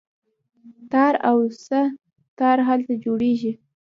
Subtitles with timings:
[0.91, 1.79] تار او سه
[2.39, 3.51] تار هلته جوړیږي.